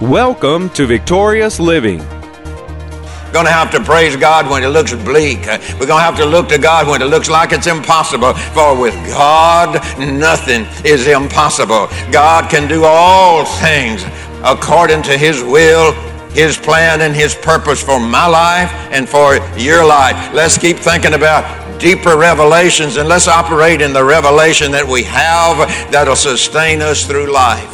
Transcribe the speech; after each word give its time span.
Welcome 0.00 0.70
to 0.70 0.86
Victorious 0.86 1.58
Living. 1.58 1.98
We're 1.98 3.32
Going 3.32 3.46
to 3.46 3.52
have 3.52 3.72
to 3.72 3.80
praise 3.82 4.14
God 4.14 4.48
when 4.48 4.62
it 4.62 4.68
looks 4.68 4.94
bleak. 4.94 5.48
Uh, 5.48 5.58
we're 5.72 5.88
going 5.88 5.98
to 5.98 6.04
have 6.04 6.16
to 6.18 6.24
look 6.24 6.48
to 6.50 6.58
God 6.58 6.86
when 6.86 7.02
it 7.02 7.06
looks 7.06 7.28
like 7.28 7.50
it's 7.50 7.66
impossible. 7.66 8.32
For 8.32 8.80
with 8.80 8.94
God, 9.08 9.74
nothing 9.98 10.66
is 10.84 11.08
impossible. 11.08 11.88
God 12.12 12.48
can 12.48 12.68
do 12.68 12.84
all 12.84 13.44
things 13.44 14.04
according 14.44 15.02
to 15.02 15.18
His 15.18 15.42
will, 15.42 15.90
His 16.30 16.56
plan, 16.56 17.00
and 17.00 17.12
His 17.12 17.34
purpose 17.34 17.82
for 17.82 17.98
my 17.98 18.28
life 18.28 18.70
and 18.92 19.08
for 19.08 19.34
your 19.58 19.84
life. 19.84 20.32
Let's 20.32 20.56
keep 20.56 20.76
thinking 20.76 21.14
about 21.14 21.80
deeper 21.80 22.16
revelations 22.16 22.98
and 22.98 23.08
let's 23.08 23.26
operate 23.26 23.80
in 23.80 23.92
the 23.92 24.04
revelation 24.04 24.70
that 24.70 24.86
we 24.86 25.02
have 25.02 25.58
that'll 25.90 26.14
sustain 26.14 26.82
us 26.82 27.04
through 27.04 27.32
life. 27.32 27.68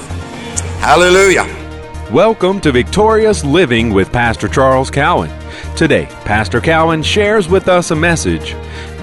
Hallelujah. 0.81 1.64
Welcome 2.13 2.61
to 2.61 2.71
Victorious 2.71 3.45
Living 3.45 3.91
with 3.91 4.13
Pastor 4.13 4.47
Charles 4.47 4.91
Cowan. 4.91 5.31
Today, 5.75 6.07
Pastor 6.27 6.61
Cowan 6.61 7.03
shares 7.03 7.49
with 7.49 7.67
us 7.67 7.93
a 7.93 7.97
message 7.97 8.55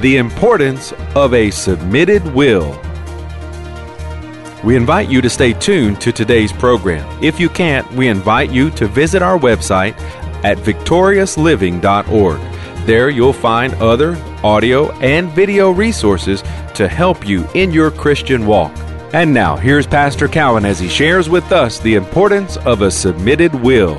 the 0.01 0.17
importance 0.17 0.93
of 1.15 1.33
a 1.33 1.49
submitted 1.49 2.23
will. 2.35 2.79
We 4.63 4.75
invite 4.75 5.09
you 5.09 5.19
to 5.19 5.29
stay 5.31 5.53
tuned 5.53 5.99
to 6.01 6.11
today's 6.11 6.53
program. 6.53 7.05
If 7.23 7.39
you 7.39 7.49
can't, 7.49 7.91
we 7.93 8.07
invite 8.07 8.51
you 8.51 8.69
to 8.71 8.87
visit 8.87 9.23
our 9.23 9.37
website 9.37 9.99
at 10.45 10.59
victoriousliving.org. 10.59 12.39
There 12.85 13.09
you'll 13.09 13.33
find 13.33 13.73
other 13.75 14.15
audio 14.43 14.91
and 14.99 15.29
video 15.31 15.71
resources 15.71 16.43
to 16.75 16.87
help 16.87 17.27
you 17.27 17.47
in 17.55 17.71
your 17.71 17.89
Christian 17.89 18.45
walk. 18.45 18.71
And 19.13 19.33
now, 19.33 19.57
here's 19.57 19.85
Pastor 19.85 20.29
Cowan 20.29 20.63
as 20.63 20.79
he 20.79 20.87
shares 20.87 21.27
with 21.27 21.51
us 21.51 21.79
the 21.79 21.95
importance 21.95 22.55
of 22.55 22.81
a 22.81 22.89
submitted 22.89 23.53
will. 23.53 23.97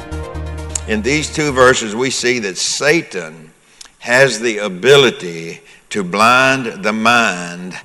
In 0.89 1.03
these 1.03 1.31
two 1.31 1.53
verses, 1.53 1.95
we 1.95 2.09
see 2.09 2.39
that 2.39 2.57
Satan 2.57 3.53
has 3.99 4.41
the 4.41 4.57
ability 4.59 5.61
to 5.91 6.03
blind 6.03 6.83
the 6.83 6.95
mind 6.95 7.79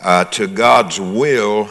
uh, 0.00 0.24
to 0.26 0.46
God's 0.46 1.00
will 1.00 1.68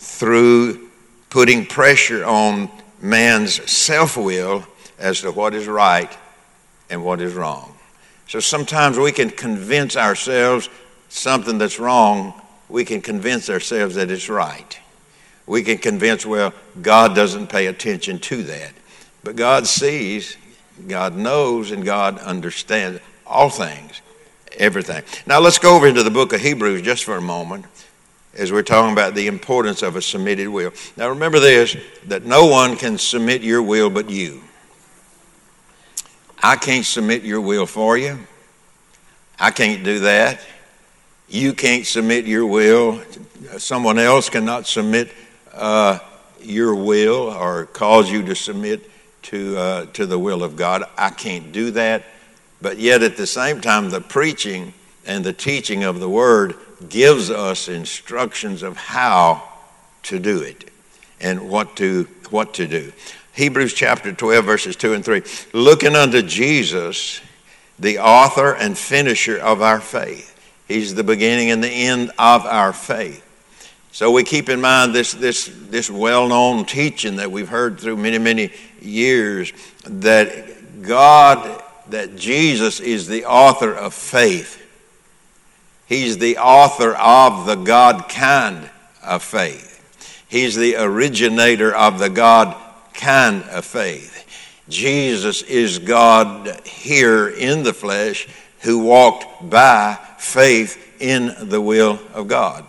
through 0.00 0.90
putting 1.30 1.64
pressure 1.64 2.22
on 2.22 2.70
man's 3.00 3.54
self 3.70 4.18
will 4.18 4.66
as 4.98 5.22
to 5.22 5.30
what 5.30 5.54
is 5.54 5.66
right 5.66 6.14
and 6.90 7.02
what 7.02 7.22
is 7.22 7.32
wrong. 7.32 7.74
So 8.28 8.40
sometimes 8.40 8.98
we 8.98 9.12
can 9.12 9.30
convince 9.30 9.96
ourselves 9.96 10.68
something 11.08 11.56
that's 11.56 11.78
wrong 11.78 12.34
we 12.68 12.84
can 12.84 13.00
convince 13.00 13.48
ourselves 13.48 13.94
that 13.94 14.10
it's 14.10 14.28
right. 14.28 14.78
We 15.46 15.62
can 15.62 15.78
convince, 15.78 16.26
well, 16.26 16.52
God 16.82 17.14
doesn't 17.14 17.48
pay 17.48 17.66
attention 17.66 18.18
to 18.20 18.42
that. 18.44 18.72
But 19.22 19.36
God 19.36 19.66
sees, 19.66 20.36
God 20.88 21.16
knows, 21.16 21.70
and 21.70 21.84
God 21.84 22.18
understands 22.18 23.00
all 23.26 23.50
things, 23.50 24.00
everything. 24.56 25.02
Now 25.26 25.40
let's 25.40 25.58
go 25.58 25.76
over 25.76 25.86
into 25.86 26.02
the 26.02 26.10
book 26.10 26.32
of 26.32 26.40
Hebrews 26.40 26.82
just 26.82 27.04
for 27.04 27.16
a 27.16 27.20
moment 27.20 27.66
as 28.34 28.52
we're 28.52 28.62
talking 28.62 28.92
about 28.92 29.14
the 29.14 29.26
importance 29.28 29.82
of 29.82 29.96
a 29.96 30.02
submitted 30.02 30.48
will. 30.48 30.72
Now 30.96 31.08
remember 31.08 31.40
this 31.40 31.76
that 32.06 32.24
no 32.24 32.46
one 32.46 32.76
can 32.76 32.98
submit 32.98 33.42
your 33.42 33.62
will 33.62 33.90
but 33.90 34.10
you. 34.10 34.42
I 36.42 36.56
can't 36.56 36.84
submit 36.84 37.22
your 37.22 37.40
will 37.40 37.66
for 37.66 37.96
you. 37.96 38.18
I 39.38 39.50
can't 39.50 39.84
do 39.84 40.00
that. 40.00 40.40
You 41.28 41.54
can't 41.54 41.84
submit 41.84 42.26
your 42.26 42.46
will. 42.46 43.02
Someone 43.58 43.98
else 43.98 44.30
cannot 44.30 44.66
submit 44.66 45.10
uh, 45.52 45.98
your 46.40 46.74
will 46.74 47.32
or 47.32 47.66
cause 47.66 48.10
you 48.10 48.22
to 48.24 48.34
submit 48.36 48.88
to, 49.22 49.56
uh, 49.56 49.86
to 49.86 50.06
the 50.06 50.18
will 50.18 50.44
of 50.44 50.54
God. 50.54 50.84
I 50.96 51.10
can't 51.10 51.50
do 51.50 51.72
that. 51.72 52.04
But 52.62 52.78
yet, 52.78 53.02
at 53.02 53.16
the 53.16 53.26
same 53.26 53.60
time, 53.60 53.90
the 53.90 54.00
preaching 54.00 54.72
and 55.04 55.24
the 55.24 55.32
teaching 55.32 55.82
of 55.82 55.98
the 55.98 56.08
Word 56.08 56.54
gives 56.88 57.30
us 57.30 57.68
instructions 57.68 58.62
of 58.62 58.76
how 58.76 59.42
to 60.04 60.20
do 60.20 60.42
it 60.42 60.70
and 61.20 61.50
what 61.50 61.76
to, 61.76 62.04
what 62.30 62.54
to 62.54 62.68
do. 62.68 62.92
Hebrews 63.32 63.74
chapter 63.74 64.12
12, 64.12 64.44
verses 64.44 64.76
2 64.76 64.94
and 64.94 65.04
3. 65.04 65.22
Looking 65.52 65.96
unto 65.96 66.22
Jesus, 66.22 67.20
the 67.78 67.98
author 67.98 68.54
and 68.54 68.78
finisher 68.78 69.36
of 69.36 69.60
our 69.60 69.80
faith 69.80 70.35
He's 70.68 70.94
the 70.94 71.04
beginning 71.04 71.50
and 71.50 71.62
the 71.62 71.68
end 71.68 72.10
of 72.18 72.44
our 72.44 72.72
faith. 72.72 73.22
So 73.92 74.10
we 74.10 74.24
keep 74.24 74.48
in 74.48 74.60
mind 74.60 74.94
this, 74.94 75.12
this, 75.12 75.50
this 75.70 75.88
well 75.88 76.28
known 76.28 76.66
teaching 76.66 77.16
that 77.16 77.30
we've 77.30 77.48
heard 77.48 77.80
through 77.80 77.96
many, 77.96 78.18
many 78.18 78.52
years 78.80 79.52
that 79.84 80.82
God, 80.82 81.62
that 81.88 82.16
Jesus 82.16 82.80
is 82.80 83.06
the 83.06 83.24
author 83.24 83.72
of 83.72 83.94
faith. 83.94 84.62
He's 85.86 86.18
the 86.18 86.36
author 86.38 86.94
of 86.94 87.46
the 87.46 87.54
God 87.54 88.08
kind 88.08 88.68
of 89.02 89.22
faith. 89.22 90.24
He's 90.28 90.56
the 90.56 90.76
originator 90.76 91.74
of 91.74 91.98
the 91.98 92.10
God 92.10 92.54
kind 92.92 93.44
of 93.44 93.64
faith. 93.64 94.24
Jesus 94.68 95.42
is 95.42 95.78
God 95.78 96.66
here 96.66 97.28
in 97.28 97.62
the 97.62 97.72
flesh 97.72 98.28
who 98.60 98.80
walked 98.80 99.48
by 99.48 99.96
faith 100.18 101.00
in 101.00 101.34
the 101.48 101.60
will 101.60 102.00
of 102.14 102.28
God. 102.28 102.64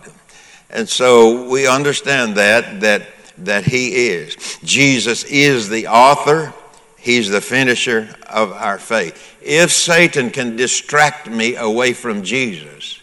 And 0.70 0.88
so 0.88 1.48
we 1.48 1.66
understand 1.66 2.36
that, 2.36 2.80
that, 2.80 3.08
that 3.38 3.64
He 3.64 4.08
is. 4.08 4.58
Jesus 4.62 5.24
is 5.24 5.68
the 5.68 5.86
author, 5.86 6.52
He's 6.96 7.30
the 7.30 7.40
finisher 7.40 8.14
of 8.28 8.52
our 8.52 8.78
faith. 8.78 9.38
If 9.40 9.70
Satan 9.70 10.30
can 10.30 10.56
distract 10.56 11.28
me 11.28 11.56
away 11.56 11.92
from 11.94 12.22
Jesus, 12.22 13.00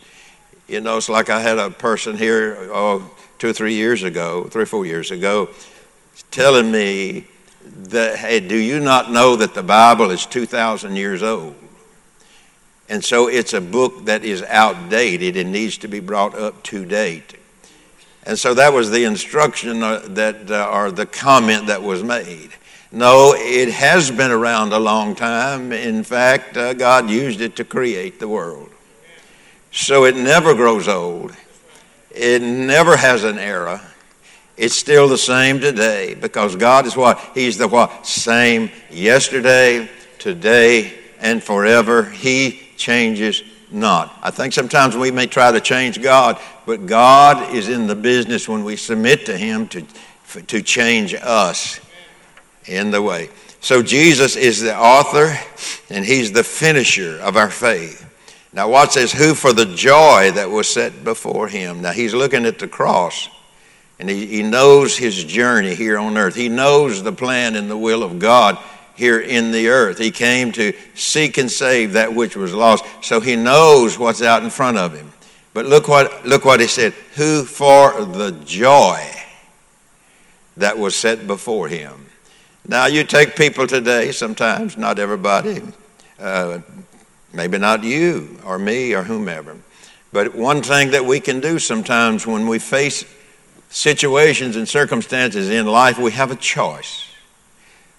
you 0.68 0.82
know, 0.82 0.98
it's 0.98 1.10
like 1.10 1.30
I 1.30 1.40
had 1.40 1.58
a 1.58 1.70
person 1.70 2.18
here 2.18 2.58
oh, 2.72 3.10
two 3.38 3.50
or 3.50 3.54
three 3.54 3.74
years 3.74 4.04
ago, 4.04 4.44
three 4.46 4.64
or 4.64 4.68
four 4.68 4.86
years 4.86 5.12
ago, 5.12 5.50
telling 6.32 6.72
me 6.72 7.28
that, 7.66 8.18
hey, 8.18 8.40
do 8.40 8.56
you 8.56 8.80
not 8.80 9.12
know 9.12 9.36
that 9.36 9.54
the 9.54 9.64
Bible 9.64 10.12
is 10.12 10.26
2,000 10.26 10.96
years 10.96 11.24
old? 11.24 11.56
And 12.88 13.04
so 13.04 13.28
it's 13.28 13.54
a 13.54 13.62
book 13.62 14.06
that 14.06 14.24
is 14.24 14.44
outdated 14.44 15.38
and 15.38 15.52
needs 15.52 15.78
to 15.80 15.88
be 15.88 16.00
brought 16.00 16.36
up 16.36 16.62
to 16.64 16.86
date. 16.86 17.36
And 18.26 18.38
so 18.38 18.54
that 18.56 18.74
was 18.74 18.92
the 18.92 19.04
instruction 19.04 19.84
uh, 19.84 20.02
that, 20.10 20.50
uh, 20.50 20.70
or 20.72 20.92
the 20.92 21.06
comment 21.06 21.68
that 21.68 21.84
was 21.84 22.04
made. 22.04 22.52
No, 22.92 23.34
it 23.36 23.70
has 23.70 24.10
been 24.10 24.32
around 24.32 24.72
a 24.72 24.80
long 24.80 25.16
time. 25.16 25.72
In 25.72 26.04
fact, 26.04 26.58
uh, 26.58 26.74
God 26.74 27.10
used 27.10 27.42
it 27.42 27.56
to 27.58 27.64
create 27.64 28.20
the 28.20 28.28
world. 28.28 28.70
So 29.72 30.06
it 30.06 30.16
never 30.16 30.54
grows 30.56 30.88
old. 30.88 31.36
It 32.10 32.42
never 32.42 32.96
has 32.96 33.24
an 33.24 33.38
era. 33.38 33.82
It's 34.58 34.76
still 34.76 35.10
the 35.10 35.18
same 35.18 35.60
today 35.60 36.14
because 36.14 36.56
God 36.56 36.86
is 36.86 36.96
what? 36.96 37.20
He's 37.34 37.58
the 37.58 37.68
what? 37.68 38.08
Same 38.08 38.72
yesterday, 38.90 39.90
today, 40.18 40.94
and 41.20 41.44
forever. 41.44 42.04
He 42.04 42.65
changes 42.78 43.44
not. 43.72 44.18
I 44.22 44.32
think 44.32 44.54
sometimes 44.54 44.96
we 44.96 45.12
may 45.12 45.28
try 45.28 45.52
to 45.52 45.60
change 45.60 46.02
God, 46.02 46.40
but 46.66 46.86
God 46.86 47.54
is 47.54 47.70
in 47.70 47.88
the 47.88 47.96
business 47.96 48.48
when 48.48 48.64
we 48.64 48.76
submit 48.76 49.26
to 49.28 49.38
Him 49.38 49.68
to, 49.70 49.82
to 50.48 50.62
change 50.62 51.14
us 51.16 51.80
in 52.66 52.92
the 52.92 53.02
way. 53.02 53.30
So 53.60 53.82
Jesus 53.82 54.36
is 54.36 54.62
the 54.62 54.78
author 54.78 55.38
and 55.90 56.06
He's 56.06 56.32
the 56.32 56.44
finisher 56.44 57.20
of 57.22 57.36
our 57.38 57.50
faith. 57.50 58.02
Now, 58.54 58.70
what 58.70 58.94
says, 58.94 59.12
who 59.12 59.34
for 59.34 59.52
the 59.52 59.66
joy 59.66 60.32
that 60.32 60.50
was 60.50 60.68
set 60.70 61.04
before 61.04 61.48
Him? 61.48 61.82
Now, 61.82 61.92
He's 61.92 62.14
looking 62.14 62.46
at 62.46 62.60
the 62.60 62.68
cross. 62.68 63.30
And 63.98 64.10
he, 64.10 64.26
he 64.26 64.44
knows 64.44 64.98
his 64.98 65.24
journey 65.24 65.74
here 65.74 65.98
on 65.98 66.18
earth. 66.18 66.36
He 66.36 66.50
knows 66.50 67.02
the 67.02 67.14
plan 67.14 67.56
and 67.56 67.70
the 67.70 67.78
will 67.78 68.04
of 68.04 68.20
God 68.20 68.58
here 68.96 69.20
in 69.20 69.52
the 69.52 69.68
earth. 69.68 69.98
He 69.98 70.12
came 70.12 70.52
to 70.54 70.74
seek 70.96 71.38
and 71.38 71.52
save 71.52 71.94
that 71.94 72.14
which 72.14 72.36
was 72.36 72.54
lost. 72.54 72.86
So 73.02 73.20
he 73.20 73.36
knows 73.36 74.00
what's 74.00 74.22
out 74.22 74.44
in 74.44 74.50
front 74.50 74.78
of 74.78 74.94
him. 74.94 75.12
But 75.54 75.66
look 75.66 75.88
what, 75.88 76.26
look 76.26 76.46
what 76.46 76.60
he 76.60 76.68
said. 76.68 76.94
Who 77.16 77.44
for 77.44 78.04
the 78.04 78.32
joy 78.46 79.00
that 80.58 80.78
was 80.78 80.96
set 80.96 81.28
before 81.28 81.68
him. 81.68 82.08
Now, 82.68 82.88
you 82.88 83.04
take 83.04 83.36
people 83.36 83.68
today, 83.68 84.12
sometimes, 84.12 84.78
not 84.78 84.98
everybody, 84.98 85.62
uh, 86.20 86.60
maybe 87.32 87.58
not 87.58 87.84
you 87.84 88.40
or 88.46 88.58
me 88.58 88.94
or 88.94 89.04
whomever. 89.04 89.58
But 90.12 90.34
one 90.34 90.64
thing 90.64 90.92
that 90.92 91.06
we 91.06 91.20
can 91.20 91.42
do 91.42 91.60
sometimes 91.60 92.26
when 92.26 92.48
we 92.48 92.58
face 92.58 93.06
situations 93.70 94.56
and 94.56 94.68
circumstances 94.68 95.50
in 95.50 95.68
life, 95.68 96.00
we 96.00 96.12
have 96.12 96.32
a 96.32 96.36
choice 96.36 97.06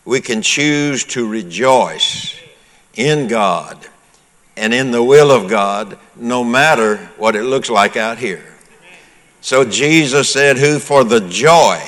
we 0.07 0.21
can 0.21 0.41
choose 0.41 1.05
to 1.05 1.29
rejoice 1.29 2.41
in 2.95 3.29
God 3.29 3.87
and 4.57 4.73
in 4.73 4.91
the 4.91 5.03
will 5.03 5.31
of 5.31 5.51
God, 5.51 5.99
no 6.15 6.43
matter 6.43 6.97
what 7.19 7.37
it 7.37 7.43
looks 7.43 7.69
like 7.69 7.97
out 7.97 8.17
here. 8.17 8.45
So 9.43 9.65
Jesus 9.65 10.33
said, 10.33 10.57
Who 10.57 10.79
for 10.79 11.05
the 11.05 11.21
joy 11.21 11.83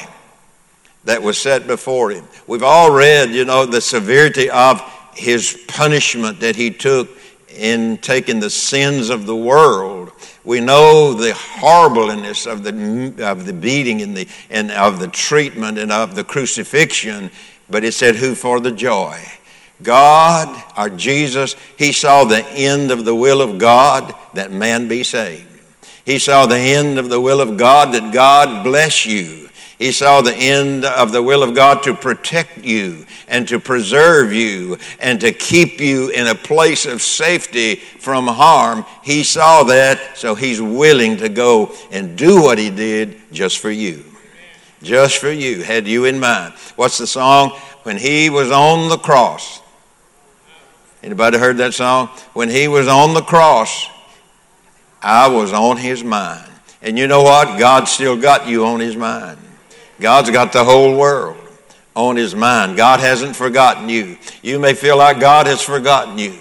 that 1.05 1.23
was 1.23 1.39
set 1.39 1.67
before 1.67 2.11
him. 2.11 2.25
We've 2.47 2.63
all 2.63 2.93
read, 2.93 3.31
you 3.31 3.47
know, 3.47 3.65
the 3.65 3.81
severity 3.81 4.51
of 4.51 4.83
his 5.15 5.65
punishment 5.67 6.41
that 6.41 6.55
he 6.55 6.71
took 6.71 7.09
in 7.49 7.97
taking 7.99 8.41
the 8.41 8.51
sins 8.51 9.09
of 9.09 9.25
the 9.25 9.35
world. 9.35 10.13
We 10.45 10.61
know 10.61 11.15
the 11.15 11.35
horribleness 11.35 12.47
of 12.47 12.63
the, 12.63 13.15
of 13.25 13.47
the 13.47 13.53
beating 13.53 14.03
and, 14.03 14.17
the, 14.17 14.29
and 14.51 14.71
of 14.71 15.01
the 15.01 15.09
treatment 15.09 15.79
and 15.79 15.91
of 15.91 16.15
the 16.15 16.25
crucifixion, 16.25 17.31
but 17.71 17.85
it 17.85 17.93
said, 17.93 18.17
Who 18.17 18.35
for 18.35 18.61
the 18.61 18.73
joy. 18.73 19.21
God, 19.83 20.65
our 20.77 20.91
Jesus, 20.91 21.55
he 21.77 21.93
saw 21.93 22.25
the 22.25 22.45
end 22.49 22.91
of 22.91 23.05
the 23.05 23.15
will 23.15 23.41
of 23.41 23.59
God 23.59 24.13
that 24.35 24.51
man 24.51 24.89
be 24.89 25.05
saved. 25.05 25.47
He 26.05 26.19
saw 26.19 26.47
the 26.47 26.59
end 26.59 26.99
of 26.99 27.11
the 27.11 27.21
will 27.21 27.41
of 27.41 27.57
God 27.57 27.95
that 27.95 28.13
God 28.13 28.65
bless 28.65 29.07
you 29.07 29.49
he 29.79 29.93
saw 29.93 30.21
the 30.23 30.35
end 30.35 30.85
of 30.85 31.13
the 31.13 31.23
will 31.23 31.45
of 31.45 31.55
God 31.55 31.85
to 31.85 31.95
protect 31.95 32.65
you 32.65 33.07
and 33.29 33.47
to 33.47 33.61
preserve 33.61 34.33
you 34.33 34.77
and 34.99 35.21
to 35.21 35.33
keep 35.33 35.81
you 35.81 36.09
in 36.11 36.27
a 36.27 36.35
place 36.35 36.85
of 36.85 37.01
safety 37.01 37.77
from 37.77 38.27
harm. 38.27 38.85
He 39.05 39.23
saw 39.23 39.63
that, 39.65 40.19
so 40.19 40.35
he's 40.35 40.61
willing 40.61 41.19
to 41.19 41.29
go 41.29 41.73
and 41.93 42.19
do 42.19 42.43
what 42.43 42.59
he 42.59 42.71
did 42.71 43.21
just 43.31 43.59
for 43.59 43.71
you. 43.71 44.05
Just 44.83 45.19
for 45.19 45.31
you, 45.31 45.63
had 45.63 45.87
you 45.87 46.05
in 46.05 46.21
mind. 46.21 46.55
What's 46.77 46.99
the 46.99 47.07
song? 47.07 47.51
When 47.83 47.97
he 47.97 48.31
was 48.31 48.51
on 48.51 48.89
the 48.89 48.99
cross. 48.99 49.61
Anybody 51.03 51.39
heard 51.39 51.59
that 51.59 51.75
song? 51.75 52.09
When 52.33 52.49
he 52.49 52.69
was 52.69 52.89
on 52.89 53.15
the 53.15 53.23
cross, 53.23 53.89
I 55.01 55.29
was 55.29 55.53
on 55.53 55.77
his 55.77 56.03
mind. 56.03 56.51
And 56.83 56.99
you 56.99 57.07
know 57.07 57.23
what? 57.23 57.59
God 57.59 57.85
still 57.85 58.17
got 58.17 58.47
you 58.47 58.65
on 58.67 58.81
his 58.81 58.97
mind. 58.97 59.39
God's 60.01 60.31
got 60.31 60.53
the 60.53 60.65
whole 60.65 60.97
world 60.97 61.37
on 61.95 62.17
his 62.17 62.35
mind. 62.35 62.77
God 62.77 63.01
hasn't 63.01 63.35
forgotten 63.35 63.89
you. 63.89 64.17
You 64.43 64.59
may 64.59 64.75
feel 64.75 64.97
like 64.97 65.19
God 65.19 65.47
has 65.47 65.61
forgotten 65.61 66.19
you. 66.19 66.39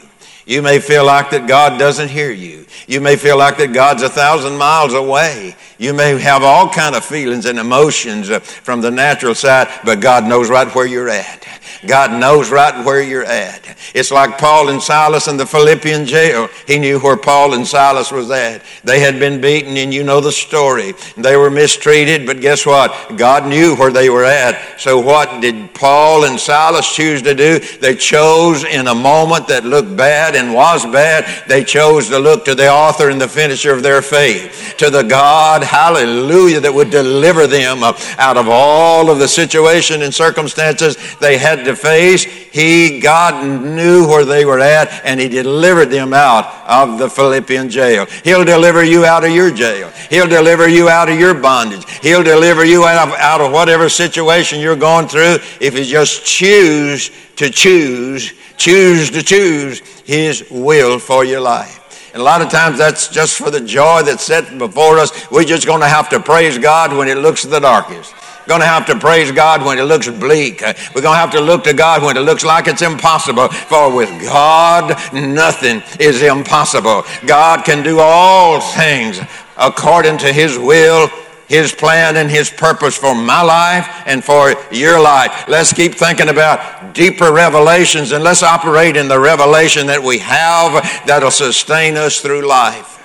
You 0.47 0.61
may 0.61 0.79
feel 0.79 1.05
like 1.05 1.31
that 1.31 1.45
God 1.45 1.77
doesn't 1.77 2.07
hear 2.07 2.31
you. 2.31 2.65
You 2.87 3.01
may 3.01 3.17
feel 3.17 3.37
like 3.37 3.57
that 3.57 3.73
God's 3.73 4.01
a 4.01 4.09
thousand 4.09 4.55
miles 4.55 4.93
away. 4.93 5.57
You 5.77 5.93
may 5.93 6.17
have 6.19 6.41
all 6.41 6.69
kind 6.69 6.95
of 6.95 7.03
feelings 7.03 7.45
and 7.45 7.59
emotions 7.59 8.29
uh, 8.29 8.39
from 8.39 8.79
the 8.79 8.89
natural 8.89 9.35
side, 9.35 9.67
but 9.83 9.99
God 9.99 10.23
knows 10.23 10.49
right 10.49 10.73
where 10.73 10.85
you're 10.85 11.09
at. 11.09 11.45
God 11.85 12.19
knows 12.19 12.49
right 12.49 12.83
where 12.83 13.01
you're 13.01 13.25
at. 13.25 13.77
It's 13.93 14.11
like 14.11 14.37
Paul 14.37 14.69
and 14.69 14.81
Silas 14.81 15.27
in 15.27 15.37
the 15.37 15.45
Philippian 15.45 16.05
jail. 16.05 16.49
He 16.65 16.79
knew 16.79 16.99
where 16.99 17.17
Paul 17.17 17.53
and 17.53 17.67
Silas 17.67 18.11
was 18.11 18.31
at. 18.31 18.63
They 18.83 18.99
had 18.99 19.19
been 19.19 19.39
beaten, 19.39 19.77
and 19.77 19.93
you 19.93 20.03
know 20.03 20.21
the 20.21 20.31
story. 20.31 20.93
They 21.15 21.37
were 21.37 21.51
mistreated, 21.51 22.25
but 22.25 22.41
guess 22.41 22.65
what? 22.65 23.17
God 23.17 23.47
knew 23.47 23.75
where 23.75 23.91
they 23.91 24.09
were 24.09 24.25
at. 24.25 24.79
So 24.79 24.99
what 24.99 25.41
did 25.41 25.73
Paul 25.73 26.25
and 26.25 26.39
Silas 26.39 26.91
choose 26.91 27.21
to 27.23 27.35
do? 27.35 27.59
They 27.59 27.95
chose 27.95 28.63
in 28.63 28.87
a 28.87 28.95
moment 28.95 29.47
that 29.47 29.65
looked 29.65 29.95
bad 29.95 30.35
and 30.35 30.53
was 30.53 30.85
bad. 30.85 31.47
They 31.47 31.63
chose 31.63 32.09
to 32.09 32.19
look 32.19 32.45
to 32.45 32.55
the 32.55 32.69
author 32.69 33.09
and 33.09 33.21
the 33.21 33.27
finisher 33.27 33.73
of 33.73 33.83
their 33.83 34.01
faith, 34.01 34.75
to 34.77 34.89
the 34.89 35.03
God, 35.03 35.63
hallelujah, 35.63 36.59
that 36.61 36.73
would 36.73 36.89
deliver 36.89 37.47
them 37.47 37.83
out 37.83 38.37
of 38.37 38.47
all 38.49 39.09
of 39.09 39.19
the 39.19 39.27
situation 39.27 40.01
and 40.01 40.13
circumstances 40.13 40.97
they 41.19 41.37
had 41.37 41.65
to 41.65 41.75
face, 41.77 42.23
he, 42.23 42.99
God 42.99 43.45
knew 43.63 44.07
where 44.07 44.25
they 44.25 44.45
were 44.45 44.59
at 44.59 44.89
and 45.05 45.19
he 45.19 45.29
delivered 45.29 45.85
them 45.85 46.13
out 46.13 46.45
of 46.67 46.97
the 46.97 47.09
Philippian 47.09 47.69
jail. 47.69 48.05
He'll 48.23 48.43
deliver 48.43 48.83
you 48.83 49.05
out 49.05 49.23
of 49.23 49.31
your 49.31 49.51
jail. 49.51 49.89
He'll 50.09 50.27
deliver 50.27 50.67
you 50.67 50.89
out 50.89 51.09
of 51.09 51.19
your 51.19 51.33
bondage. 51.33 51.89
He'll 52.01 52.23
deliver 52.23 52.65
you 52.65 52.85
out 52.85 53.07
of, 53.07 53.13
out 53.15 53.41
of 53.41 53.51
whatever 53.51 53.89
situation 53.89 54.59
you're 54.59 54.75
going 54.75 55.07
through 55.07 55.37
if 55.61 55.77
you 55.77 55.85
just 55.85 56.25
choose 56.25 57.11
to 57.37 57.49
choose, 57.49 58.33
choose 58.57 59.09
to 59.11 59.21
choose 59.21 59.79
his 60.05 60.49
will 60.49 60.99
for 60.99 61.23
your 61.23 61.41
life. 61.41 62.09
And 62.13 62.21
a 62.21 62.25
lot 62.25 62.41
of 62.41 62.49
times 62.49 62.79
that's 62.79 63.09
just 63.09 63.37
for 63.37 63.51
the 63.51 63.61
joy 63.61 64.01
that's 64.01 64.23
set 64.23 64.57
before 64.57 64.97
us. 64.97 65.29
We're 65.29 65.43
just 65.43 65.67
going 65.67 65.81
to 65.81 65.87
have 65.87 66.09
to 66.09 66.19
praise 66.19 66.57
God 66.57 66.91
when 66.97 67.07
it 67.07 67.19
looks 67.19 67.43
the 67.43 67.59
darkest 67.59 68.15
going 68.47 68.61
to 68.61 68.67
have 68.67 68.85
to 68.87 68.97
praise 68.97 69.31
God 69.31 69.63
when 69.63 69.77
it 69.77 69.83
looks 69.83 70.09
bleak. 70.09 70.63
Uh, 70.63 70.73
we're 70.95 71.01
going 71.01 71.15
to 71.15 71.19
have 71.19 71.31
to 71.31 71.41
look 71.41 71.63
to 71.65 71.73
God 71.73 72.01
when 72.01 72.17
it 72.17 72.21
looks 72.21 72.43
like 72.43 72.67
it's 72.67 72.81
impossible. 72.81 73.49
For 73.49 73.95
with 73.95 74.09
God, 74.21 74.89
nothing 75.13 75.83
is 75.99 76.21
impossible. 76.21 77.03
God 77.25 77.65
can 77.65 77.83
do 77.83 77.99
all 77.99 78.59
things 78.59 79.19
according 79.57 80.17
to 80.19 80.33
His 80.33 80.57
will 80.57 81.09
his 81.47 81.73
plan 81.73 82.17
and 82.17 82.29
His 82.29 82.49
purpose 82.49 82.97
for 82.97 83.15
my 83.15 83.41
life 83.41 84.03
and 84.05 84.23
for 84.23 84.53
your 84.71 84.99
life. 84.99 85.47
Let's 85.47 85.71
keep 85.71 85.95
thinking 85.95 86.29
about 86.29 86.93
deeper 86.93 87.31
revelations 87.31 88.11
and 88.11 88.23
let's 88.23 88.43
operate 88.43 88.97
in 88.97 89.07
the 89.07 89.19
revelation 89.19 89.87
that 89.87 90.03
we 90.03 90.19
have 90.19 90.83
that'll 91.05 91.31
sustain 91.31 91.95
us 91.95 92.19
through 92.19 92.45
life. 92.45 92.95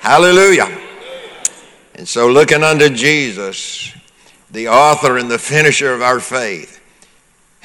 Hallelujah. 0.00 0.78
And 1.94 2.06
so, 2.06 2.28
looking 2.28 2.62
unto 2.62 2.88
Jesus, 2.90 3.92
the 4.52 4.68
author 4.68 5.16
and 5.18 5.30
the 5.30 5.38
finisher 5.38 5.92
of 5.92 6.02
our 6.02 6.20
faith, 6.20 6.80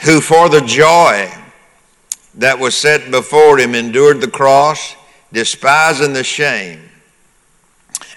who 0.05 0.21
for 0.21 0.49
the 0.49 0.61
joy 0.61 1.31
that 2.35 2.59
was 2.59 2.75
set 2.75 3.11
before 3.11 3.57
him 3.57 3.73
endured 3.75 4.21
the 4.21 4.29
cross, 4.29 4.95
despising 5.31 6.13
the 6.13 6.23
shame, 6.23 6.81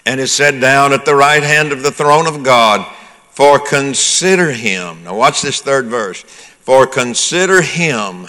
and 0.05 0.21
is 0.21 0.33
set 0.33 0.61
down 0.61 0.93
at 0.93 1.05
the 1.05 1.15
right 1.15 1.43
hand 1.43 1.73
of 1.73 1.83
the 1.83 1.91
throne 1.91 2.27
of 2.27 2.43
God. 2.43 2.87
For 3.31 3.61
consider 3.61 4.51
him. 4.51 5.05
Now, 5.05 5.17
watch 5.17 5.43
this 5.43 5.61
third 5.61 5.87
verse. 5.87 6.23
For 6.23 6.89
consider 6.89 7.63
him 7.63 8.27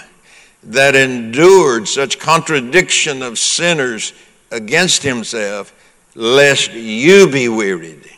that 0.62 0.96
endured 0.96 1.88
such 1.88 2.20
contradiction 2.20 3.24
of 3.24 3.40
sinners 3.40 4.14
against 4.52 5.02
himself, 5.02 5.74
lest 6.14 6.74
you 6.74 7.28
be 7.28 7.50
wearied 7.50 8.09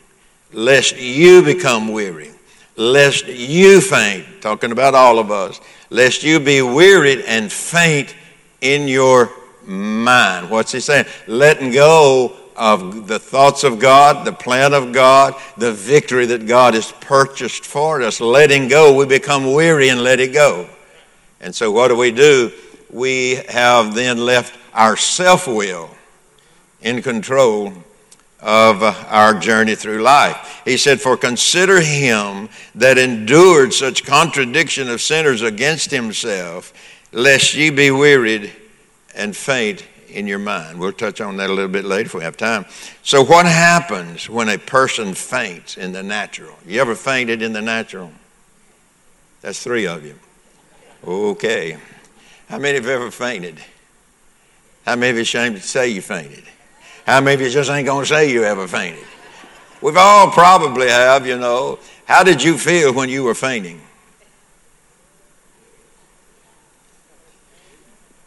lest 0.54 1.00
you 1.00 1.42
become 1.44 1.90
weary, 1.90 2.32
lest 2.76 3.28
you 3.28 3.82
faint, 3.82 4.26
talking 4.42 4.72
about 4.72 4.94
all 4.96 5.20
of 5.20 5.32
us, 5.32 5.60
lest 5.90 6.24
you 6.24 6.40
be 6.40 6.62
wearied 6.62 7.20
and 7.28 7.52
faint 7.52 8.16
in 8.62 8.88
your 8.88 9.32
mind. 9.66 10.50
What's 10.50 10.72
he 10.72 10.80
saying? 10.80 11.06
Letting 11.28 11.72
go 11.72 12.36
of 12.56 13.08
the 13.08 13.20
thoughts 13.20 13.64
of 13.64 13.80
God, 13.80 14.26
the 14.26 14.34
plan 14.34 14.74
of 14.74 14.92
God, 14.92 15.36
the 15.58 15.72
victory 15.72 16.26
that 16.28 16.46
God 16.46 16.74
has 16.74 16.92
purchased 17.00 17.66
for 17.66 18.02
us. 18.02 18.20
Letting 18.22 18.68
go, 18.68 18.96
we 18.96 19.06
become 19.06 19.54
weary 19.54 19.90
and 19.90 20.04
let 20.04 20.20
it 20.20 20.34
go. 20.34 20.68
And 21.40 21.56
so, 21.56 21.72
what 21.72 21.88
do 21.88 21.98
we 21.98 22.12
do? 22.12 22.52
We 22.92 23.36
have 23.50 23.96
then 23.96 24.26
left 24.26 24.58
our 24.74 24.96
self 24.96 25.48
will 25.48 25.90
in 26.82 27.02
control 27.02 27.74
of 28.42 28.82
our 28.82 29.36
journey 29.36 29.76
through 29.76 30.02
life. 30.02 30.62
He 30.66 30.78
said, 30.78 31.00
For 31.00 31.16
consider 31.16 31.82
him 31.82 32.50
that 32.76 32.98
endured 32.98 33.74
such 33.74 34.04
contradiction 34.04 34.90
of 34.90 35.02
sinners 35.02 35.42
against 35.42 35.92
himself, 35.92 36.74
lest 37.12 37.54
ye 37.54 37.70
be 37.70 37.92
wearied 37.92 38.52
and 39.14 39.36
faint 39.36 39.86
in 40.10 40.28
your 40.28 40.40
mind. 40.40 40.80
We'll 40.80 40.92
touch 40.92 41.22
on 41.22 41.38
that 41.38 41.50
a 41.50 41.54
little 41.54 41.72
bit 41.72 41.86
later 41.86 42.08
if 42.08 42.14
we 42.14 42.24
have 42.24 42.38
time. 42.38 42.66
So, 43.04 43.24
what 43.24 43.46
happens 43.46 44.30
when 44.30 44.50
a 44.50 44.58
person 44.58 45.14
faints 45.14 45.78
in 45.78 45.92
the 45.92 46.04
natural? 46.04 46.56
You 46.66 46.82
ever 46.82 46.96
fainted 46.96 47.42
in 47.42 47.54
the 47.54 47.62
natural? 47.62 48.12
That's 49.42 49.62
three 49.62 49.88
of 49.88 50.06
you. 50.06 50.16
Okay. 51.06 51.78
How 52.50 52.60
many 52.60 52.76
have 52.76 52.88
ever 52.88 53.12
fainted? 53.12 53.60
How 54.86 54.96
many 54.96 55.12
of 55.12 55.16
you 55.16 55.22
ashamed 55.22 55.56
to 55.56 55.62
say 55.62 55.90
you 55.90 56.02
fainted? 56.02 56.44
How 57.06 57.20
many 57.20 57.36
of 57.36 57.42
you 57.42 57.50
just 57.50 57.70
ain't 57.70 57.86
going 57.86 58.04
to 58.04 58.08
say 58.08 58.32
you 58.32 58.44
ever 58.44 58.68
fainted? 58.68 59.06
We've 59.82 59.98
all 59.98 60.30
probably 60.30 60.90
have, 60.90 61.26
you 61.26 61.38
know. 61.38 61.80
How 62.06 62.24
did 62.24 62.44
you 62.44 62.58
feel 62.58 62.94
when 62.94 63.10
you 63.10 63.24
were 63.24 63.34
fainting? 63.34 63.82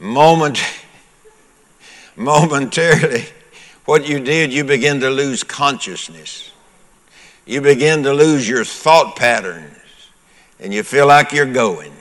Moment, 0.01 0.59
momentarily, 2.17 3.25
what 3.85 4.09
you 4.09 4.19
did, 4.19 4.53
you 4.53 4.65
begin 4.65 5.01
to 5.01 5.11
lose 5.11 5.45
consciousness. 5.45 6.51
You 7.47 7.61
begin 7.61 8.03
to 8.03 8.13
lose 8.13 8.49
your 8.49 8.65
thought 8.65 9.17
patterns, 9.17 9.77
and 10.59 10.75
you 10.75 10.83
feel 10.83 11.07
like 11.07 11.33
you're 11.33 11.53
going. 11.53 11.93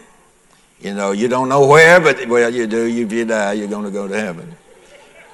You 0.82 0.94
know, 0.96 1.12
you 1.12 1.28
don't 1.28 1.50
know 1.50 1.68
where, 1.68 2.00
but 2.00 2.28
well, 2.28 2.50
you 2.50 2.66
do. 2.66 2.88
If 2.88 3.12
you 3.12 3.26
die, 3.26 3.54
you're 3.54 3.68
going 3.68 3.86
to 3.86 3.92
go 3.92 4.08
to 4.08 4.20
heaven 4.20 4.58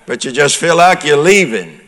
but 0.09 0.25
you 0.25 0.31
just 0.31 0.57
feel 0.57 0.75
like 0.75 1.03
you're 1.03 1.15
leaving. 1.15 1.79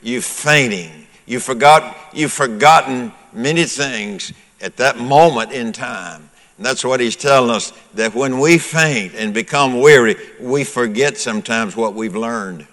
You're 0.00 0.22
fainting. 0.22 1.06
You 1.26 1.40
forgot, 1.40 1.94
you've 2.10 2.32
forgotten 2.32 3.12
many 3.34 3.64
things 3.64 4.32
at 4.62 4.78
that 4.78 4.96
moment 4.96 5.52
in 5.52 5.70
time. 5.74 6.30
And 6.56 6.64
that's 6.64 6.86
what 6.86 7.00
he's 7.00 7.16
telling 7.16 7.50
us 7.50 7.74
that 7.96 8.14
when 8.14 8.38
we 8.40 8.56
faint 8.56 9.14
and 9.14 9.34
become 9.34 9.78
weary, 9.78 10.16
we 10.40 10.64
forget 10.64 11.18
sometimes 11.18 11.76
what 11.76 11.92
we've 11.92 12.16
learned. 12.16 12.66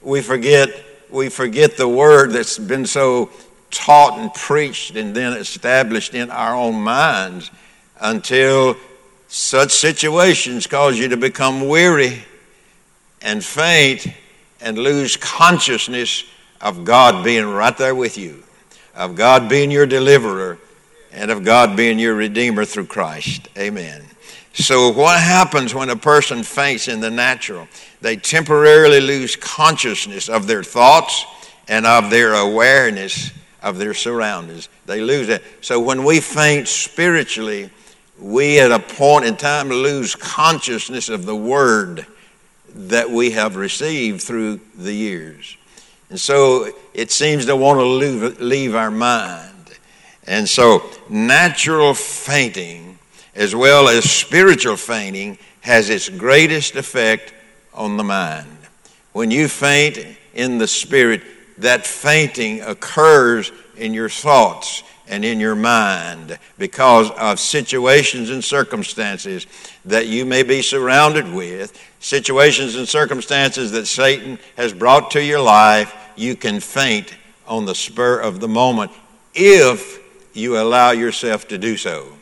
We 0.00 0.22
forget, 0.22 0.68
we 1.10 1.28
forget 1.28 1.76
the 1.76 1.88
word 1.88 2.30
that's 2.30 2.56
been 2.56 2.86
so 2.86 3.30
taught 3.72 4.16
and 4.20 4.32
preached 4.32 4.94
and 4.94 5.12
then 5.12 5.32
established 5.32 6.14
in 6.14 6.30
our 6.30 6.54
own 6.54 6.80
minds 6.80 7.50
until 8.00 8.76
such 9.26 9.72
situations 9.72 10.68
cause 10.68 10.96
you 10.96 11.08
to 11.08 11.16
become 11.16 11.66
weary 11.66 12.22
and 13.22 13.44
faint 13.44 14.06
and 14.60 14.78
lose 14.78 15.16
consciousness 15.16 16.24
of 16.60 16.84
God 16.84 17.24
being 17.24 17.46
right 17.46 17.76
there 17.76 17.94
with 17.94 18.18
you, 18.18 18.42
of 18.94 19.16
God 19.16 19.48
being 19.48 19.70
your 19.70 19.86
deliverer, 19.86 20.58
and 21.12 21.30
of 21.30 21.44
God 21.44 21.76
being 21.76 21.98
your 21.98 22.14
redeemer 22.14 22.64
through 22.64 22.86
Christ. 22.86 23.48
Amen. 23.58 24.02
So, 24.52 24.90
what 24.90 25.20
happens 25.20 25.74
when 25.74 25.90
a 25.90 25.96
person 25.96 26.42
faints 26.42 26.88
in 26.88 27.00
the 27.00 27.10
natural? 27.10 27.68
They 28.00 28.16
temporarily 28.16 29.00
lose 29.00 29.36
consciousness 29.36 30.28
of 30.28 30.46
their 30.46 30.62
thoughts 30.62 31.24
and 31.68 31.86
of 31.86 32.10
their 32.10 32.34
awareness 32.34 33.32
of 33.62 33.78
their 33.78 33.94
surroundings. 33.94 34.68
They 34.86 35.00
lose 35.00 35.28
it. 35.28 35.42
So, 35.60 35.80
when 35.80 36.04
we 36.04 36.20
faint 36.20 36.66
spiritually, 36.66 37.70
we 38.18 38.58
at 38.58 38.72
a 38.72 38.78
point 38.78 39.24
in 39.24 39.36
time 39.36 39.68
lose 39.68 40.14
consciousness 40.14 41.08
of 41.08 41.26
the 41.26 41.36
word 41.36 42.06
that 42.74 43.10
we 43.10 43.32
have 43.32 43.56
received 43.56 44.22
through 44.22 44.60
the 44.76 44.92
years. 44.92 45.56
And 46.08 46.18
so 46.18 46.72
it 46.92 47.10
seems 47.10 47.46
to 47.46 47.56
want 47.56 47.78
to 47.78 47.84
leave, 47.84 48.40
leave 48.40 48.74
our 48.74 48.90
mind. 48.90 49.78
And 50.26 50.48
so 50.48 50.84
natural 51.08 51.94
fainting, 51.94 52.98
as 53.34 53.54
well 53.54 53.88
as 53.88 54.10
spiritual 54.10 54.76
fainting, 54.76 55.38
has 55.60 55.90
its 55.90 56.08
greatest 56.08 56.76
effect 56.76 57.34
on 57.74 57.96
the 57.96 58.04
mind. 58.04 58.58
When 59.12 59.30
you 59.30 59.48
faint 59.48 59.98
in 60.34 60.58
the 60.58 60.66
spirit, 60.66 61.22
that 61.58 61.86
fainting 61.86 62.60
occurs 62.62 63.52
in 63.76 63.94
your 63.94 64.08
thoughts 64.08 64.82
and 65.10 65.24
in 65.24 65.40
your 65.40 65.56
mind 65.56 66.38
because 66.56 67.10
of 67.10 67.38
situations 67.38 68.30
and 68.30 68.42
circumstances 68.42 69.46
that 69.84 70.06
you 70.06 70.24
may 70.24 70.42
be 70.42 70.62
surrounded 70.62 71.30
with, 71.34 71.78
situations 71.98 72.76
and 72.76 72.88
circumstances 72.88 73.72
that 73.72 73.86
Satan 73.86 74.38
has 74.56 74.72
brought 74.72 75.10
to 75.10 75.22
your 75.22 75.40
life, 75.40 75.92
you 76.16 76.36
can 76.36 76.60
faint 76.60 77.14
on 77.46 77.66
the 77.66 77.74
spur 77.74 78.20
of 78.20 78.40
the 78.40 78.48
moment 78.48 78.92
if 79.34 79.98
you 80.32 80.56
allow 80.58 80.92
yourself 80.92 81.48
to 81.48 81.58
do 81.58 81.76
so. 81.76 82.12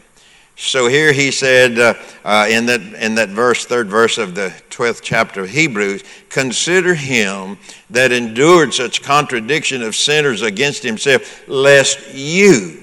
So 0.61 0.89
here 0.89 1.13
he 1.13 1.31
said 1.31 1.79
uh, 1.79 1.95
uh, 2.25 2.49
in, 2.51 2.67
that, 2.67 2.81
in 2.81 3.15
that 3.15 3.29
verse, 3.29 3.65
third 3.65 3.87
verse 3.87 4.19
of 4.19 4.35
the 4.35 4.53
12th 4.71 5.03
chapter 5.05 5.43
of 5.43 5.51
Hebrews, 5.51 6.03
consider 6.31 6.95
him 6.95 7.59
that 7.91 8.11
endured 8.11 8.75
such 8.75 9.01
contradiction 9.01 9.83
of 9.83 9.95
sinners 9.95 10.43
against 10.43 10.83
himself, 10.83 11.47
lest 11.49 12.13
you 12.13 12.83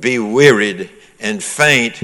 be 0.00 0.18
wearied 0.18 0.90
and 1.18 1.42
faint 1.42 2.02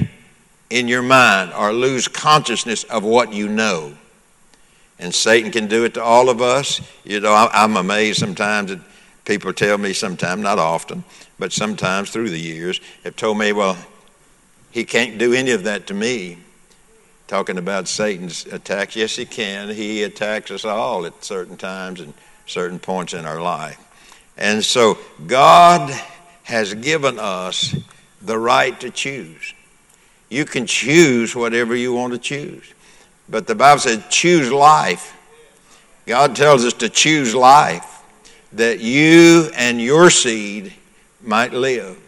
in 0.71 0.87
your 0.87 1.03
mind 1.03 1.53
or 1.53 1.71
lose 1.71 2.07
consciousness 2.07 2.83
of 2.85 3.03
what 3.03 3.31
you 3.31 3.47
know. 3.47 3.93
And 4.97 5.13
Satan 5.13 5.51
can 5.51 5.67
do 5.67 5.83
it 5.83 5.93
to 5.93 6.03
all 6.03 6.29
of 6.29 6.41
us. 6.41 6.81
You 7.03 7.19
know, 7.19 7.47
I'm 7.53 7.77
amazed 7.77 8.17
sometimes 8.17 8.71
that 8.71 8.79
people 9.23 9.53
tell 9.53 9.77
me 9.77 9.93
sometimes, 9.93 10.41
not 10.41 10.57
often, 10.57 11.03
but 11.37 11.53
sometimes 11.53 12.09
through 12.09 12.31
the 12.31 12.39
years, 12.39 12.81
have 13.03 13.15
told 13.15 13.37
me, 13.37 13.53
well, 13.53 13.77
he 14.73 14.85
can't 14.85 15.19
do 15.19 15.33
any 15.33 15.51
of 15.51 15.65
that 15.65 15.85
to 15.87 15.93
me. 15.93 16.39
Talking 17.27 17.59
about 17.59 17.87
Satan's 17.87 18.47
attacks, 18.47 18.95
yes, 18.95 19.15
he 19.15 19.25
can. 19.25 19.69
He 19.69 20.01
attacks 20.01 20.49
us 20.49 20.65
all 20.65 21.05
at 21.05 21.23
certain 21.23 21.57
times 21.57 22.01
and 22.01 22.15
certain 22.47 22.79
points 22.79 23.13
in 23.13 23.23
our 23.23 23.39
life. 23.39 23.79
And 24.35 24.65
so 24.65 24.97
God 25.27 25.91
has 26.41 26.73
given 26.73 27.19
us 27.19 27.75
the 28.19 28.37
right 28.39 28.77
to 28.79 28.89
choose. 28.89 29.53
You 30.29 30.43
can 30.43 30.65
choose 30.65 31.35
whatever 31.35 31.75
you 31.75 31.93
want 31.93 32.13
to 32.13 32.19
choose. 32.19 32.73
But 33.29 33.45
the 33.45 33.53
Bible 33.53 33.79
says, 33.79 34.03
choose 34.09 34.51
life. 34.51 35.15
God 36.07 36.35
tells 36.35 36.65
us 36.65 36.73
to 36.73 36.89
choose 36.89 37.35
life 37.35 38.01
that 38.53 38.79
you 38.79 39.51
and 39.55 39.79
your 39.79 40.09
seed 40.09 40.73
might 41.21 41.53
live. 41.53 41.99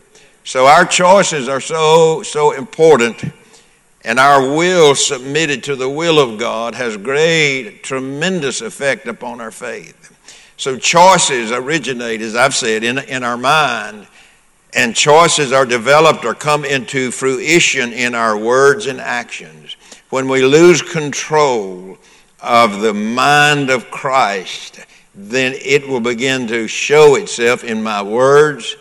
So 0.45 0.67
our 0.67 0.85
choices 0.85 1.49
are 1.49 1.59
so, 1.59 2.21
so 2.21 2.51
important, 2.51 3.33
and 4.03 4.19
our 4.19 4.55
will 4.55 4.93
submitted 4.93 5.63
to 5.63 5.75
the 5.75 5.89
will 5.89 6.19
of 6.19 6.37
God 6.37 6.75
has 6.75 6.97
great, 6.97 7.81
tremendous 7.81 8.61
effect 8.61 9.07
upon 9.07 9.41
our 9.41 9.49
faith. 9.49 10.15
So 10.55 10.77
choices 10.77 11.51
originate, 11.51 12.21
as 12.21 12.35
I've 12.35 12.53
said, 12.53 12.83
in, 12.83 12.99
in 12.99 13.23
our 13.23 13.37
mind, 13.37 14.05
and 14.75 14.95
choices 14.95 15.51
are 15.51 15.65
developed 15.65 16.25
or 16.25 16.35
come 16.35 16.63
into 16.63 17.09
fruition 17.09 17.91
in 17.91 18.13
our 18.13 18.37
words 18.37 18.85
and 18.85 19.01
actions. 19.01 19.75
When 20.11 20.29
we 20.29 20.45
lose 20.45 20.83
control 20.83 21.97
of 22.39 22.81
the 22.81 22.93
mind 22.93 23.71
of 23.71 23.89
Christ, 23.89 24.79
then 25.15 25.53
it 25.55 25.87
will 25.87 26.01
begin 26.01 26.45
to 26.49 26.67
show 26.67 27.15
itself 27.15 27.63
in 27.63 27.81
my 27.81 28.03
words 28.03 28.75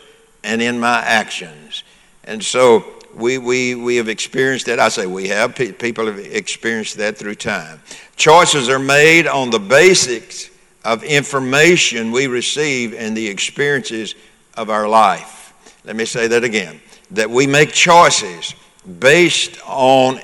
and 0.45 0.61
in 0.61 0.79
my 0.79 0.99
actions. 0.99 1.83
And 2.23 2.43
so 2.43 2.85
we, 3.15 3.37
we, 3.37 3.75
we 3.75 3.95
have 3.97 4.09
experienced 4.09 4.67
that. 4.67 4.79
I 4.79 4.89
say 4.89 5.07
we 5.07 5.27
have. 5.29 5.55
People 5.55 6.05
have 6.05 6.19
experienced 6.19 6.97
that 6.97 7.17
through 7.17 7.35
time. 7.35 7.81
Choices 8.15 8.69
are 8.69 8.79
made 8.79 9.27
on 9.27 9.49
the 9.49 9.59
basics 9.59 10.49
of 10.83 11.03
information 11.03 12.11
we 12.11 12.27
receive 12.27 12.93
and 12.93 13.17
the 13.17 13.27
experiences 13.27 14.15
of 14.55 14.69
our 14.69 14.87
life. 14.87 15.53
Let 15.83 15.95
me 15.95 16.05
say 16.05 16.27
that 16.27 16.43
again. 16.43 16.79
That 17.11 17.29
we 17.29 17.47
make 17.47 17.71
choices 17.71 18.53
based 18.99 19.59
on 19.65 20.19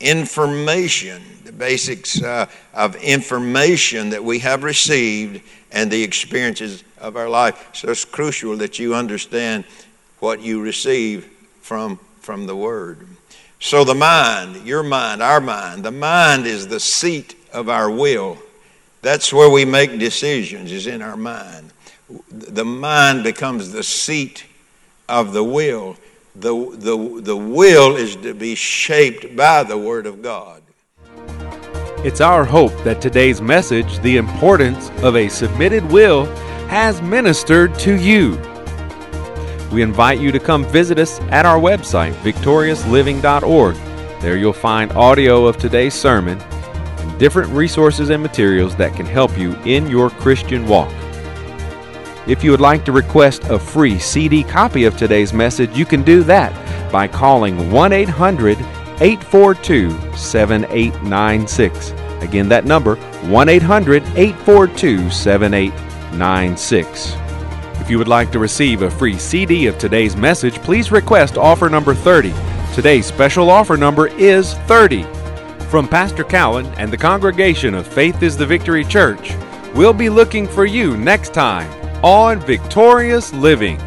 information, 0.00 1.22
basics 1.58 2.22
uh, 2.22 2.46
of 2.72 2.96
information 2.96 4.10
that 4.10 4.22
we 4.22 4.38
have 4.40 4.62
received 4.62 5.42
and 5.72 5.90
the 5.90 6.02
experiences 6.02 6.84
of 6.98 7.16
our 7.16 7.28
life. 7.28 7.70
So 7.74 7.90
it's 7.90 8.04
crucial 8.04 8.56
that 8.58 8.78
you 8.78 8.94
understand 8.94 9.64
what 10.20 10.40
you 10.40 10.62
receive 10.62 11.24
from, 11.60 11.98
from 12.20 12.46
the 12.46 12.56
Word. 12.56 13.06
So 13.60 13.84
the 13.84 13.94
mind, 13.94 14.66
your 14.66 14.82
mind, 14.82 15.22
our 15.22 15.40
mind, 15.40 15.84
the 15.84 15.90
mind 15.90 16.46
is 16.46 16.68
the 16.68 16.80
seat 16.80 17.34
of 17.52 17.68
our 17.68 17.90
will. 17.90 18.38
That's 19.02 19.32
where 19.32 19.50
we 19.50 19.64
make 19.64 19.98
decisions, 19.98 20.72
is 20.72 20.86
in 20.86 21.02
our 21.02 21.16
mind. 21.16 21.72
The 22.30 22.64
mind 22.64 23.24
becomes 23.24 23.72
the 23.72 23.82
seat 23.82 24.44
of 25.08 25.32
the 25.32 25.44
will. 25.44 25.96
The, 26.34 26.52
the, 26.52 27.20
the 27.22 27.36
will 27.36 27.96
is 27.96 28.16
to 28.16 28.34
be 28.34 28.54
shaped 28.54 29.36
by 29.36 29.62
the 29.62 29.78
Word 29.78 30.06
of 30.06 30.22
God. 30.22 30.62
It's 32.04 32.20
our 32.20 32.44
hope 32.44 32.76
that 32.84 33.00
today's 33.00 33.40
message, 33.40 33.98
The 34.00 34.18
Importance 34.18 34.90
of 35.02 35.16
a 35.16 35.26
Submitted 35.30 35.90
Will, 35.90 36.26
has 36.66 37.00
ministered 37.00 37.78
to 37.78 37.94
you. 37.94 38.32
We 39.72 39.80
invite 39.80 40.20
you 40.20 40.30
to 40.30 40.38
come 40.38 40.66
visit 40.66 40.98
us 40.98 41.18
at 41.30 41.46
our 41.46 41.58
website, 41.58 42.12
victoriousliving.org. 42.16 43.76
There 44.20 44.36
you'll 44.36 44.52
find 44.52 44.92
audio 44.92 45.46
of 45.46 45.56
today's 45.56 45.94
sermon 45.94 46.38
and 46.38 47.18
different 47.18 47.50
resources 47.52 48.10
and 48.10 48.22
materials 48.22 48.76
that 48.76 48.94
can 48.94 49.06
help 49.06 49.38
you 49.38 49.54
in 49.62 49.86
your 49.86 50.10
Christian 50.10 50.68
walk. 50.68 50.92
If 52.26 52.44
you 52.44 52.50
would 52.50 52.60
like 52.60 52.84
to 52.84 52.92
request 52.92 53.44
a 53.44 53.58
free 53.58 53.98
CD 53.98 54.44
copy 54.44 54.84
of 54.84 54.94
today's 54.98 55.32
message, 55.32 55.74
you 55.74 55.86
can 55.86 56.02
do 56.02 56.22
that 56.24 56.52
by 56.92 57.08
calling 57.08 57.72
1 57.72 57.92
800 57.94 58.58
842 59.00 59.90
7896. 60.16 61.92
Again, 62.22 62.48
that 62.48 62.64
number 62.64 62.96
1 62.96 63.48
800 63.48 64.02
842 64.16 65.10
7896. 65.10 67.16
If 67.80 67.90
you 67.90 67.98
would 67.98 68.08
like 68.08 68.32
to 68.32 68.38
receive 68.38 68.82
a 68.82 68.90
free 68.90 69.18
CD 69.18 69.66
of 69.66 69.78
today's 69.78 70.16
message, 70.16 70.54
please 70.62 70.90
request 70.90 71.36
offer 71.36 71.68
number 71.68 71.94
30. 71.94 72.32
Today's 72.74 73.06
special 73.06 73.50
offer 73.50 73.76
number 73.76 74.06
is 74.06 74.54
30. 74.54 75.04
From 75.68 75.86
Pastor 75.86 76.24
Cowan 76.24 76.66
and 76.78 76.90
the 76.90 76.96
congregation 76.96 77.74
of 77.74 77.86
Faith 77.86 78.22
is 78.22 78.36
the 78.36 78.46
Victory 78.46 78.84
Church, 78.84 79.34
we'll 79.74 79.92
be 79.92 80.08
looking 80.08 80.48
for 80.48 80.64
you 80.64 80.96
next 80.96 81.34
time 81.34 81.70
on 82.02 82.40
Victorious 82.40 83.34
Living. 83.34 83.78